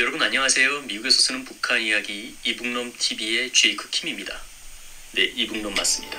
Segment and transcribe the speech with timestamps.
[0.00, 0.84] 여러분 안녕하세요.
[0.88, 4.32] 미국에서 쓰는 북한 이야기 이북놈 TV의 제이크 킴입니다.
[5.14, 6.16] 네, 이북놈 맞습니다.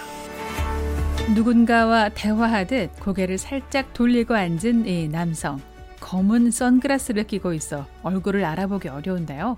[1.33, 5.59] 누군가와 대화하듯 고개를 살짝 돌리고 앉은 이 남성.
[5.99, 9.57] 검은 선글라스를 끼고 있어 얼굴을 알아보기 어려운데요.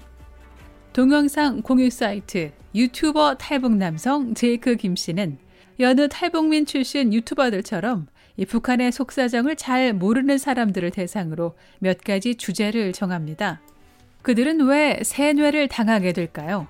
[0.93, 5.37] 동영상 공유 사이트 유튜버 탈북 남성 제이크 김 씨는
[5.81, 13.59] 여느 탈북민 출신 유튜버들처럼 이 북한의 속사정을 잘 모르는 사람들을 대상으로 몇 가지 주제를 정합니다.
[14.23, 16.67] 그들은 왜 세뇌를 당하게 될까요?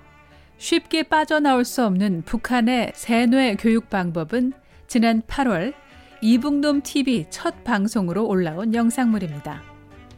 [0.58, 4.52] 쉽게 빠져나올 수 없는 북한의 세뇌 교육 방법은
[4.86, 5.72] 지난 8월
[6.20, 9.62] 이북놈 TV 첫 방송으로 올라온 영상물입니다.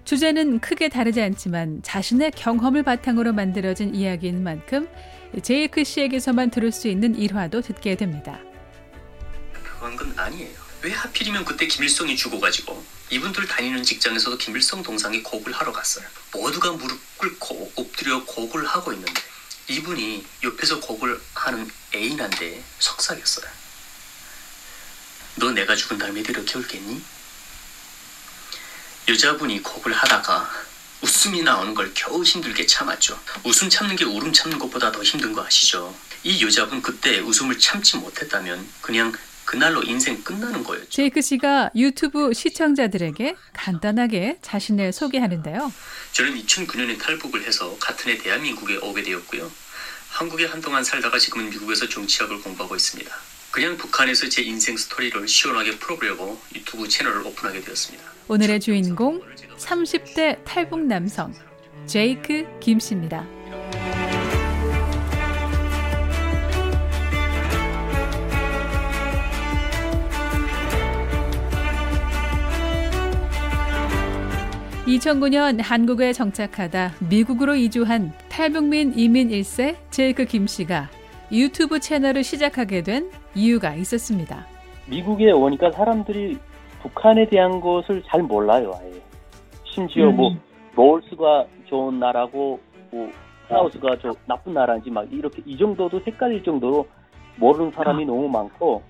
[0.04, 4.88] 주제는 크게 다르지 않지만 자신의 경험을 바탕으로 만들어진 이야기인 만큼
[5.42, 8.40] 제이크 씨에게서만 들을 수 있는 일화도 듣게 됩니다.
[9.76, 10.58] 그건 건 아니에요.
[10.82, 16.06] 왜 하필이면 그때 김일성이 죽어가지고 이분들 다니는 직장에서도 김일성 동상에 곡을 하러 갔어요.
[16.32, 19.22] 모두가 무릎 꿇고 엎드려 곡을 하고 있는데
[19.68, 23.46] 이분이 옆에서 곡을 하는 애인한테 속삭였어요.
[25.36, 27.02] 너 내가 죽은 다음에 데려 키울겠니?
[29.08, 30.50] 여자분이 곡을 하다가
[31.02, 33.20] 웃음이 나오는 걸 겨우 힘들게 참았죠.
[33.44, 35.96] 웃음 참는 게 울음 참는 것보다 더 힘든 거 아시죠?
[36.24, 39.12] 이 여자분 그때 웃음을 참지 못했다면 그냥
[39.46, 40.90] 그날로 인생 끝나는 거였죠.
[40.90, 45.72] 제이크 씨가 유튜브 시청자들에게 간단하게 자신을 소개하는데요.
[46.12, 49.50] 저는 2009년에 탈북을 해서 같은 해 대한민국에 오게 되었고요.
[50.10, 53.10] 한국에 한동안 살다가 지금은 미국에서 정치학을 공부하고 있습니다.
[53.50, 58.04] 그냥 북한에서 제 인생 스토리를 시원하게 풀어보려고 유튜브 채널을 오픈하게 되었습니다.
[58.28, 59.22] 오늘의 주인공
[59.58, 61.32] 30대 탈북 남성
[61.86, 63.35] 제이크 김 씨입니다.
[74.86, 80.88] (2009년) 한국에 정착하다 미국으로 이주한 탈북민 이민 1세 제이크 김 씨가
[81.32, 84.46] 유튜브 채널을 시작하게 된 이유가 있었습니다.
[84.88, 86.38] 미국에 오니까 사람들이
[86.82, 88.92] 북한에 대한 것을 잘 몰라요, 아예.
[89.64, 90.40] 심지어 뭐 음.
[90.76, 92.60] 노스가 좋은 나라고
[92.92, 93.10] 뭐
[93.48, 96.86] 사우스가 저 나쁜 나라인지 막 이렇게 이 정도도 헷갈릴 정도로
[97.36, 98.06] 모르는 사람이 아.
[98.06, 98.82] 너무 많고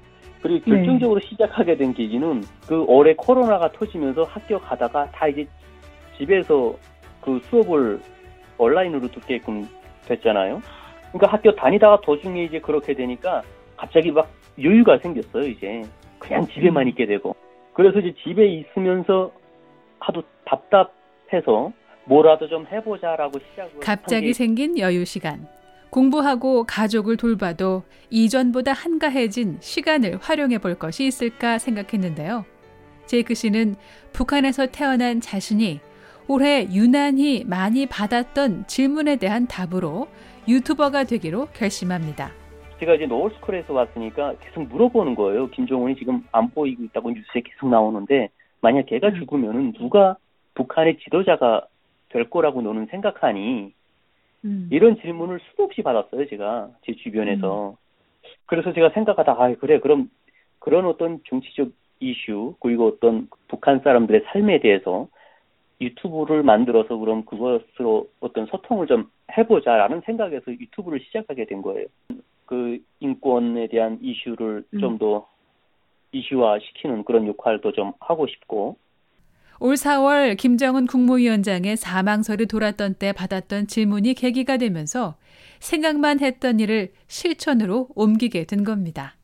[0.43, 0.77] 그리고 네.
[0.77, 5.47] 결정적으로 시작하게 된 계기는 그 올해 코로나가 터지면서 학교 가다가 다 이제
[6.19, 6.77] 집에서
[7.21, 8.01] 그 수업을
[8.59, 9.69] 온라인으로 듣게끔
[10.07, 10.63] 됐잖아요.
[11.13, 13.43] 그러니까 학교 다니다가 도중에 이제 그렇게 되니까
[13.77, 14.31] 갑자기 막
[14.63, 15.83] 여유가 생겼어요, 이제.
[16.19, 17.37] 그냥 집에만 있게 되고.
[17.75, 19.31] 그래서 이제 집에 있으면서
[19.99, 21.73] 하도 답답해서
[22.05, 25.47] 뭐라도 좀 해보자라고 시작을 갑자기 생긴 여유 시간.
[25.91, 32.45] 공부하고 가족을 돌봐도 이전보다 한가해진 시간을 활용해 볼 것이 있을까 생각했는데요.
[33.07, 33.77] 제이크 씨는
[34.13, 35.81] 북한에서 태어난 자신이
[36.29, 40.09] 올해 유난히 많이 받았던 질문에 대한 답으로
[40.49, 42.31] 유튜버가 되기로 결심합니다.
[42.81, 45.49] 제가 이제 노을스쿨에서 왔으니까 계속 물어보는 거예요.
[45.51, 50.17] 김정은이 지금 안 보이고 있다고 뉴스에 계속 나오는데 만약 걔가 죽으면은 누가
[50.55, 51.67] 북한의 지도자가
[52.09, 53.73] 될 거라고 너는 생각하니?
[54.45, 54.69] 음.
[54.71, 56.71] 이런 질문을 수도 없이 받았어요, 제가.
[56.85, 57.77] 제 주변에서.
[58.47, 60.11] 그래서 제가 생각하다, 아, 그래, 그럼
[60.59, 61.71] 그런 어떤 정치적
[62.01, 65.09] 이슈, 그리고 어떤 북한 사람들의 삶에 대해서
[65.81, 71.87] 유튜브를 만들어서 그럼 그것으로 어떤 소통을 좀 해보자라는 생각에서 유튜브를 시작하게 된 거예요.
[72.47, 74.81] 그 인권에 대한 이슈를 음.
[74.81, 75.27] 좀더
[76.13, 78.77] 이슈화 시키는 그런 역할도 좀 하고 싶고,
[79.59, 85.17] 올 4월 김정은 국무위원장의 사망설이 돌았던 때 받았던 질문이 계기가 되면서
[85.61, 89.17] 생각만 했던 일을 실천으로 옮기게 된 겁니다.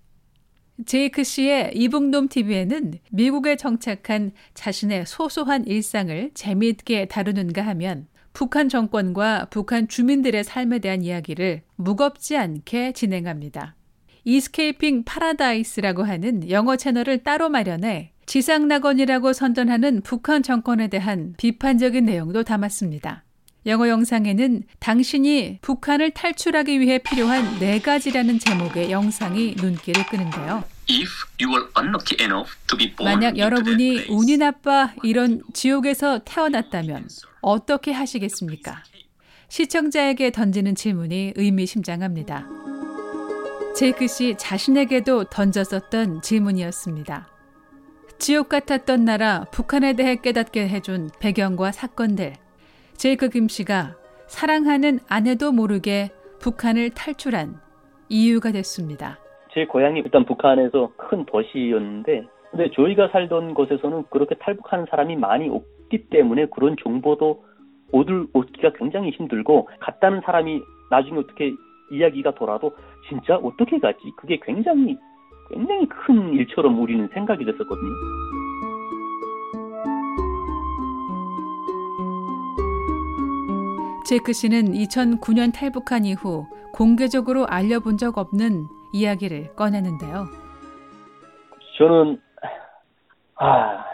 [0.87, 9.87] 제이크 씨의 이북놈 TV에는 미국에 정착한 자신의 소소한 일상을 재미있게 다루는가 하면 북한 정권과 북한
[9.87, 13.77] 주민들의 삶에 대한 이야기를 무겁지 않게 진행합니다.
[14.25, 23.25] Escaping Paradise라고 하는 영어 채널을 따로 마련해 지상낙원이라고 선전하는 북한 정권에 대한 비판적인 내용도 담았습니다.
[23.67, 30.65] 영어 영상에는 당신이 북한을 탈출하기 위해 필요한 네 가지라는 제목의 영상이 눈길을 끄는데요.
[30.91, 31.11] If
[31.41, 37.09] you were unlucky enough to be born 만약 여러분이 운이 나빠 이런 지옥에서 태어났다면
[37.41, 38.83] 어떻게 하시겠습니까?
[39.49, 42.47] 시청자에게 던지는 질문이 의미심장합니다.
[43.77, 47.29] 제이크 씨 자신에게도 던졌었던 질문이었습니다.
[48.19, 52.42] 지옥 같았던 나라 북한에 대해 깨닫게 해준 배경과 사건들.
[53.03, 53.97] 제이크 김 씨가
[54.29, 56.11] 사랑하는 아내도 모르게
[56.41, 57.57] 북한을 탈출한
[58.09, 59.19] 이유가 됐습니다.
[59.53, 66.11] 제 고향이 일단 북한에서 큰 도시였는데 근데 저희가 살던 곳에서는 그렇게 탈북하는 사람이 많이 없기
[66.11, 67.43] 때문에 그런 정보도
[67.91, 70.61] 옷을 얻기가 굉장히 힘들고 갔다는 사람이
[70.93, 71.51] 나중에 어떻게
[71.91, 72.73] 이야기가 돌아도
[73.09, 73.99] 진짜 어떻게 가지?
[74.17, 74.97] 그게 굉장히
[75.51, 77.91] 굉장히 큰 일처럼 우리는 생각이 됐었거든요.
[84.13, 90.27] 제이크 씨는 2009년 탈북한 이후 공개적으로 알려본 적 없는 이야기를 꺼내는데요.
[91.79, 92.21] 저는
[93.37, 93.85] 아,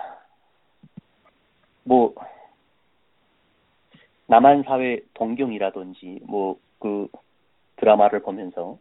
[1.84, 2.14] 뭐
[4.26, 7.08] 남한 사회 동경이라든지 뭐 그
[7.76, 8.78] 드라마를 보면서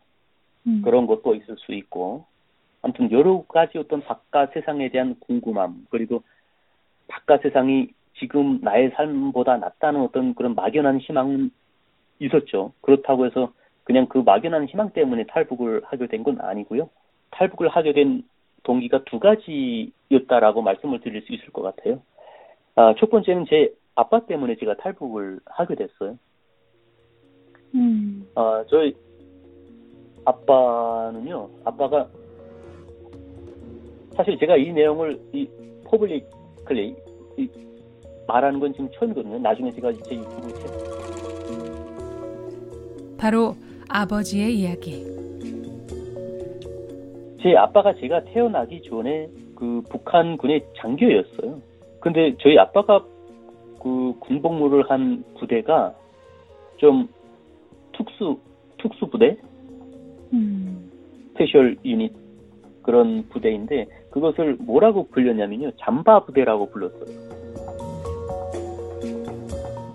[0.65, 0.81] 음.
[0.83, 2.25] 그런 것도 있을 수 있고
[2.81, 6.23] 아무튼 여러 가지 어떤 바깥 세상에 대한 궁금함 그리고
[7.07, 11.51] 바깥 세상이 지금 나의 삶보다 낫다는 어떤 그런 막연한 희망은
[12.19, 12.73] 있었죠.
[12.81, 13.51] 그렇다고 해서
[13.83, 16.89] 그냥 그 막연한 희망 때문에 탈북을 하게 된 건 아니고요.
[17.31, 18.23] 탈북을 하게 된
[18.63, 22.01] 동기가 두 가지였다라고 말씀을 드릴 수 있을 것 같아요.
[22.75, 26.17] 아, 첫 번째는 제 아빠 때문에 제가 탈북을 하게 됐어요.
[27.75, 28.27] 음.
[28.35, 28.95] 아, 저희
[30.25, 32.07] 아빠는요, 아빠가
[34.15, 35.47] 사실 제가 이 내용을 이
[35.85, 36.95] publicly
[37.37, 37.49] 이
[38.27, 39.39] 말하는 건 지금 처음이거든요.
[39.39, 40.67] 나중에 제가 제 유튜브 채
[43.17, 43.55] 바로
[43.89, 45.05] 아버지의 이야기.
[47.41, 51.59] 제 아빠가 제가 태어나기 전에 그 북한군의 장교였어요.
[51.99, 53.03] 근데 저희 아빠가
[53.81, 55.93] 그 군복무를 한 부대가
[56.77, 57.07] 좀
[57.93, 58.37] 특수
[58.77, 59.37] 특수 부대,
[60.33, 60.91] 음.
[61.29, 62.13] special unit
[62.83, 67.26] 그런 부대인데 그것을 뭐라고 불렸냐면요 잠바 부대라고 불렀어요.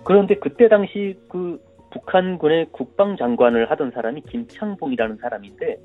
[0.04, 1.60] 그런데 그때 당시 그
[1.90, 5.76] 북한군의 국방장관을 하던 사람이 김창봉이라는 사람인데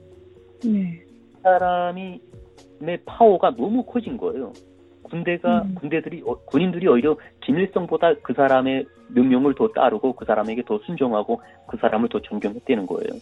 [0.63, 1.03] 네.
[1.33, 2.21] 그 사람이
[2.81, 4.53] 의 파워가 너무 커진 거예요.
[5.03, 5.75] 군대가 음.
[5.75, 11.77] 군대들이 어, 군인들이 오히려 김일성보다 그 사람의 명령을 더 따르고 그 사람에게 더 순종하고 그
[11.77, 13.19] 사람을 더 존경했다는 거예요.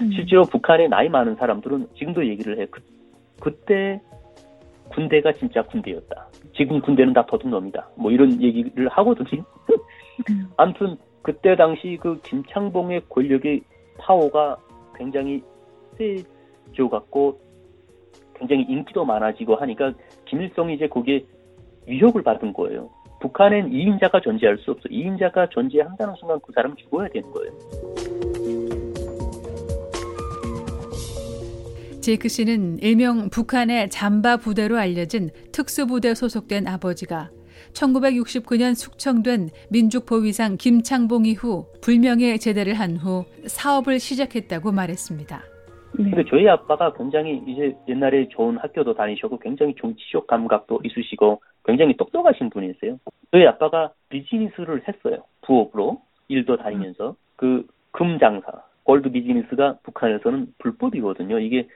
[0.00, 0.10] 음.
[0.12, 2.66] 실제로 북한에 나이 많은 사람들은 지금도 얘기를 해요.
[2.70, 2.80] 그,
[3.40, 4.00] 그때
[4.88, 6.28] 군대가 진짜 군대였다.
[6.56, 7.90] 지금 군대는 다 도둑놈이다.
[7.96, 9.44] 뭐 이런 얘기를 하거든요.
[10.30, 10.48] 음.
[10.56, 13.62] 아무튼 그때 당시 그 김창봉의 권력의
[13.98, 14.56] 파워가
[14.96, 15.42] 굉장히
[15.96, 17.40] 세져 갖고
[18.34, 19.92] 굉장히 인기도 많아지고 하니까
[20.26, 21.24] 김일성이 이제 거기에
[21.86, 22.90] 위협을 받은 거예요.
[23.20, 24.88] 북한엔 2인자가 존재할 수 없어.
[24.88, 27.52] 2인자가 존재한다는 순간 그 사람은 죽어야 되는 거예요.
[32.00, 37.30] 제이크 씨는 일명 북한의 잠바 부대로 알려진 특수부대 소속된 아버지가
[37.72, 45.42] 1969년 숙청된 민족보위상 김창봉 이후 불명예 제대를 한 후 사업을 시작했다고 말했습니다.
[45.96, 52.50] 근데 저희 아빠가 굉장히 이제 옛날에 좋은 학교도 다니셨고 굉장히 정치적 감각도 있으시고 굉장히 똑똑하신
[52.50, 52.98] 분이세요.
[53.30, 55.24] 저희 아빠가 비즈니스를 했어요.
[55.42, 61.38] 부업으로 일도 다니면서 그 금장사, 골드 비즈니스가 북한에서는 불법이거든요.
[61.40, 61.68] 이게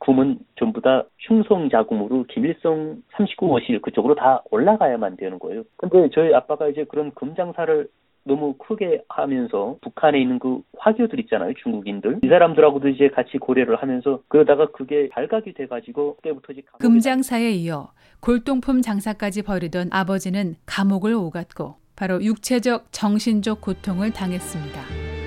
[0.00, 5.62] 금은 전부 다 충성 자금으로 김일성 39호실 그쪽으로 다 올라가야만 되는 거예요.
[5.76, 7.88] 근데 저희 아빠가 이제 그런 금장사를
[8.24, 14.20] 너무 크게 하면서 북한에 있는 그 화교들 있잖아요 중국인들 이 사람들하고도 이제 같이 고려를 하면서
[14.28, 17.88] 그러다가 그게 발각이 돼가지고 그때부터 이제 금장사에 이어
[18.20, 25.19] 골동품 장사까지 벌이던 아버지는 감옥을 오갔고 바로 육체적 정신적 고통을 당했습니다.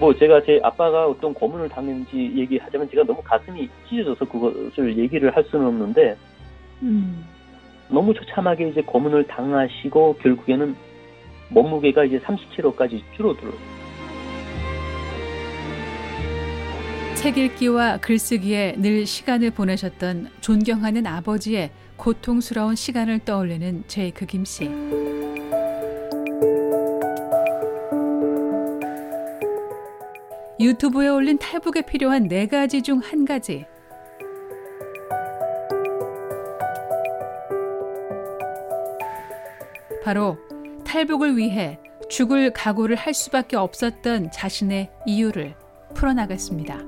[0.00, 5.44] 뭐 제가 제 아빠가 어떤 고문을 당했는지 얘기하자면 제가 너무 가슴이 찢어져서 그것을 얘기를 할
[5.44, 6.16] 수는 없는데
[6.82, 7.22] 음.
[7.90, 10.74] 너무 처참하게 이제 고문을 당하시고 결국에는
[11.50, 13.52] 몸무게가 이제 30kg까지 줄어들어요.
[17.16, 24.70] 책 읽기와 글쓰기에 늘 시간을 보내셨던 존경하는 아버지의 고통스러운 시간을 떠올리는 제이크 김 씨.
[30.60, 33.64] 유튜브에 올린 탈북에 필요한 네 가지 중 한 가지.
[40.04, 40.36] 바로
[40.84, 41.78] 탈북을 위해
[42.10, 45.54] 죽을 각오를 할 수밖에 없었던 자신의 이유를
[45.94, 46.78] 풀어나갔습니다.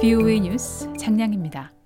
[0.00, 1.79] VOA 뉴스 장량입니다.